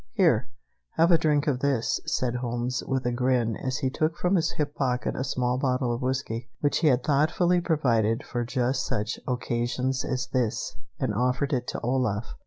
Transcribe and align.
Here, 0.13 0.49
have 0.93 1.11
a 1.11 1.17
drink 1.19 1.45
of 1.45 1.59
this," 1.59 1.99
said 2.07 2.37
Holmes, 2.37 2.81
with 2.87 3.05
a 3.05 3.11
grin, 3.11 3.55
as 3.55 3.77
he 3.77 3.91
took 3.91 4.17
from 4.17 4.33
his 4.35 4.53
hip 4.53 4.73
pocket 4.73 5.15
a 5.15 5.23
small 5.23 5.59
bottle 5.59 5.93
of 5.93 6.01
whiskey, 6.01 6.49
which 6.59 6.79
he 6.79 6.87
had 6.87 7.03
thoughtfully 7.03 7.61
provided 7.61 8.23
for 8.25 8.43
just 8.43 8.83
such 8.87 9.19
occasions 9.27 10.03
as 10.03 10.25
this, 10.33 10.75
and 10.99 11.13
offered 11.13 11.53
it 11.53 11.67
to 11.67 11.79
Olaf. 11.81 12.33